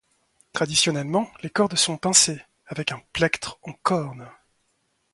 Traditionnellement 0.51 1.29
les 1.43 1.51
cordes 1.51 1.75
sont 1.75 1.95
pincées 1.95 2.41
avec 2.65 2.91
un 2.91 2.99
plectre 3.13 3.59
en 3.61 3.73
corne. 3.83 4.27